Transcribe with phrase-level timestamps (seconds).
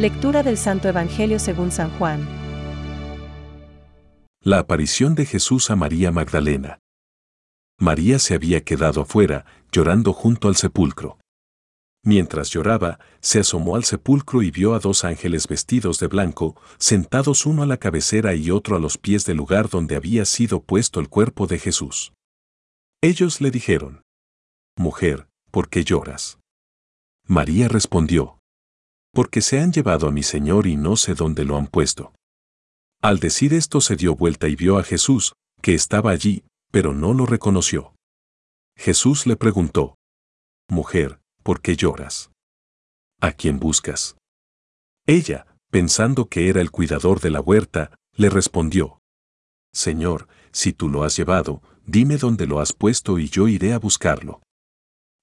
[0.00, 2.26] Lectura del Santo Evangelio según San Juan.
[4.42, 6.78] La aparición de Jesús a María Magdalena.
[7.78, 11.18] María se había quedado afuera, llorando junto al sepulcro.
[12.02, 17.44] Mientras lloraba, se asomó al sepulcro y vio a dos ángeles vestidos de blanco, sentados
[17.44, 21.00] uno a la cabecera y otro a los pies del lugar donde había sido puesto
[21.00, 22.14] el cuerpo de Jesús.
[23.02, 24.00] Ellos le dijeron,
[24.78, 26.38] Mujer, ¿por qué lloras?
[27.26, 28.39] María respondió,
[29.12, 32.12] Porque se han llevado a mi Señor y no sé dónde lo han puesto.
[33.02, 37.14] Al decir esto se dio vuelta y vio a Jesús, que estaba allí, pero no
[37.14, 37.94] lo reconoció.
[38.76, 39.96] Jesús le preguntó,
[40.68, 42.30] Mujer, ¿por qué lloras?
[43.20, 44.16] ¿A quién buscas?
[45.06, 49.00] Ella, pensando que era el cuidador de la huerta, le respondió,
[49.72, 53.78] Señor, si tú lo has llevado, dime dónde lo has puesto y yo iré a
[53.78, 54.42] buscarlo.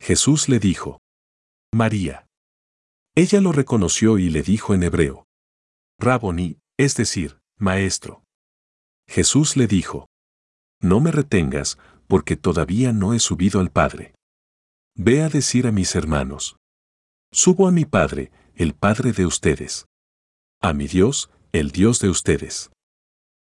[0.00, 1.00] Jesús le dijo,
[1.72, 2.26] María.
[3.18, 5.26] Ella lo reconoció y le dijo en hebreo,
[5.98, 8.22] Raboni, es decir, Maestro.
[9.08, 10.10] Jesús le dijo,
[10.82, 11.78] No me retengas,
[12.08, 14.14] porque todavía no he subido al Padre.
[14.94, 16.56] Ve a decir a mis hermanos.
[17.32, 19.86] Subo a mi Padre, el Padre de ustedes.
[20.60, 22.70] A mi Dios, el Dios de ustedes.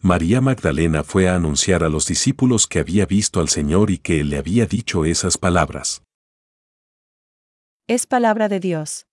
[0.00, 4.20] María Magdalena fue a anunciar a los discípulos que había visto al Señor y que
[4.20, 6.04] Él le había dicho esas palabras.
[7.88, 9.08] Es palabra de Dios.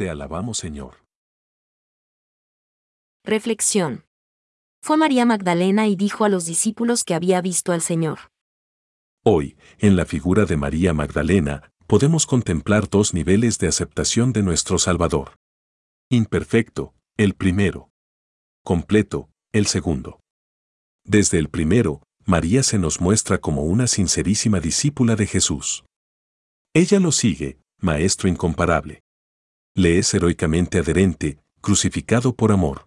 [0.00, 1.04] Te alabamos, Señor.
[3.22, 4.06] Reflexión.
[4.82, 8.18] Fue María Magdalena y dijo a los discípulos que había visto al Señor.
[9.26, 14.78] Hoy, en la figura de María Magdalena, podemos contemplar dos niveles de aceptación de nuestro
[14.78, 15.36] Salvador.
[16.08, 17.90] Imperfecto, el primero.
[18.64, 20.20] Completo, el segundo.
[21.04, 25.84] Desde el primero, María se nos muestra como una sincerísima discípula de Jesús.
[26.72, 29.02] Ella lo sigue, Maestro incomparable.
[29.74, 32.86] Le es heroicamente adherente, crucificado por amor.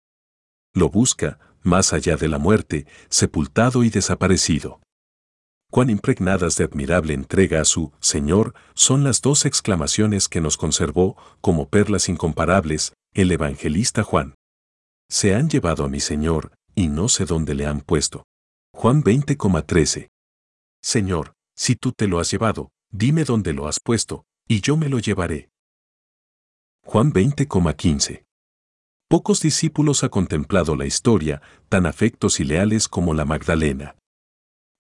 [0.74, 4.82] Lo busca, más allá de la muerte, sepultado y desaparecido.
[5.72, 11.18] Cuán impregnadas de admirable entrega a su Señor son las dos exclamaciones que nos conservó,
[11.42, 14.36] como perlas incomparables, el evangelista Juan.
[15.10, 18.26] Se han llevado a mi Señor, y no sé dónde le han puesto.
[18.74, 20.10] Juan 20,13.
[20.82, 24.90] Señor, si tú te lo has llevado, dime dónde lo has puesto, y yo me
[24.90, 25.50] lo llevaré.
[26.86, 28.26] Juan 20,15.
[29.10, 33.96] Pocos discípulos ha contemplado la historia, tan afectos y leales como la Magdalena.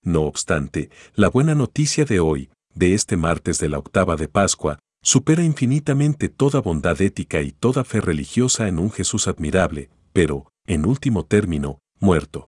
[0.04, 4.80] No obstante, la buena noticia de hoy, de este martes de la octava de Pascua,
[5.02, 10.86] supera infinitamente toda bondad ética y toda fe religiosa en un Jesús admirable, pero, en
[10.86, 12.50] último término, muerto.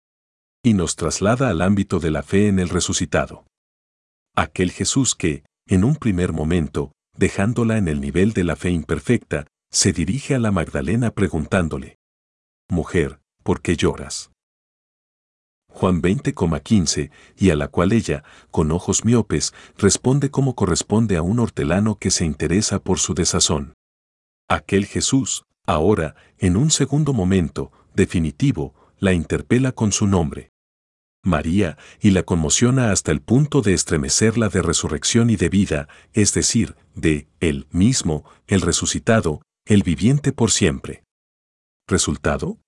[0.65, 3.47] Y nos traslada al ámbito de la fe en el resucitado.
[4.35, 9.47] Aquel Jesús que, en un primer momento, dejándola en el nivel de la fe imperfecta,
[9.71, 11.99] se dirige a la Magdalena preguntándole,
[12.69, 14.31] Mujer, ¿por qué lloras?
[15.69, 21.39] Juan 20,15, y a la cual ella, con ojos miopes, responde como corresponde a un
[21.39, 23.75] hortelano que se interesa por su desazón.
[24.49, 30.51] Aquel Jesús, ahora, en un segundo momento, definitivo, la interpela con su nombre.
[31.27, 36.33] María, y la conmociona hasta el punto de estremecerla de resurrección y de vida, es
[36.33, 41.03] decir, de él mismo, el resucitado, el viviente por siempre.
[41.89, 42.59] ¿Resultado?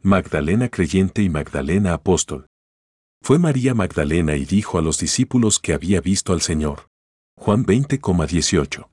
[0.00, 2.46] Magdalena creyente y Magdalena apóstol.
[3.20, 6.88] Fue María Magdalena y dijo a los discípulos que había visto al Señor.
[7.36, 8.88] Juan 20,18.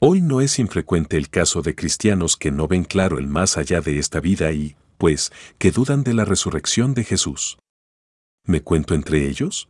[0.00, 3.80] Hoy no es infrecuente el caso de cristianos que no ven claro el más allá
[3.80, 7.58] de esta vida y, pues, que dudan de la resurrección de Jesús.
[8.48, 9.68] ¿Me cuento entre ellos?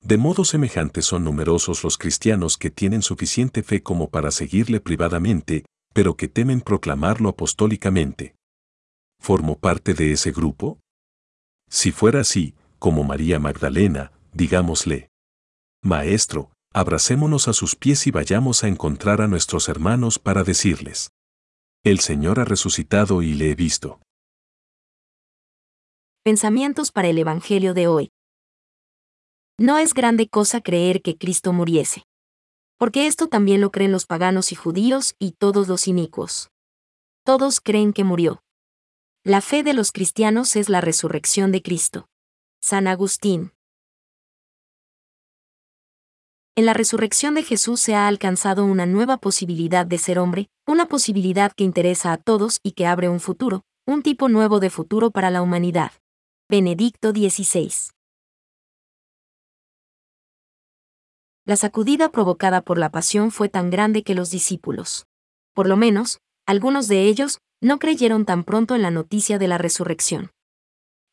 [0.00, 5.64] De modo semejante son numerosos los cristianos que tienen suficiente fe como para seguirle privadamente,
[5.92, 8.34] pero que temen proclamarlo apostólicamente.
[9.20, 10.80] ¿Formo parte de ese grupo?
[11.70, 15.08] Si fuera así, como María Magdalena, digámosle,
[15.80, 21.10] Maestro, abracémonos a sus pies y vayamos a encontrar a nuestros hermanos para decirles,
[21.84, 24.00] El Señor ha resucitado y le he visto.
[26.24, 28.10] Pensamientos para el Evangelio de hoy.
[29.58, 32.04] No es grande cosa creer que Cristo muriese
[32.84, 36.50] porque esto también lo creen los paganos y judíos y todos los inicuos.
[37.24, 38.42] Todos creen que murió.
[39.22, 42.08] La fe de los cristianos es la resurrección de Cristo.
[42.60, 43.52] San Agustín.
[46.56, 50.86] En la resurrección de Jesús se ha alcanzado una nueva posibilidad de ser hombre, una
[50.86, 55.10] posibilidad que interesa a todos y que abre un futuro, un tipo nuevo de futuro
[55.10, 55.92] para la humanidad.
[56.56, 57.72] Benedicto XVI.
[61.44, 65.04] La sacudida provocada por la pasión fue tan grande que los discípulos,
[65.52, 69.58] por lo menos, Algunos de ellos no creyeron tan pronto en la noticia de la
[69.58, 70.30] resurrección.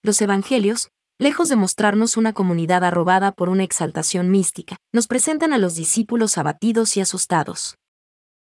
[0.04, 5.58] Los evangelios, lejos de mostrarnos una comunidad arrobada por una exaltación mística, nos presentan a
[5.58, 7.78] los discípulos abatidos y asustados.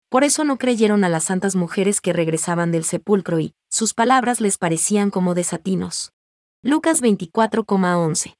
[0.08, 4.40] Por eso no creyeron a las santas mujeres que regresaban del sepulcro y, sus palabras
[4.40, 6.10] les parecían como desatinos.
[6.62, 8.34] Lucas 24,11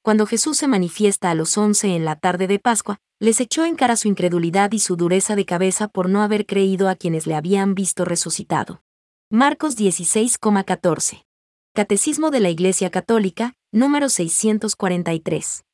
[0.00, 3.76] Cuando Jesús se manifiesta a los once en la tarde de Pascua, les echó en
[3.76, 7.34] cara su incredulidad y su dureza de cabeza por no haber creído a quienes le
[7.34, 8.82] habían visto resucitado.
[9.30, 11.26] Marcos 16,14
[11.74, 15.64] Catecismo de la Iglesia Católica, número 643.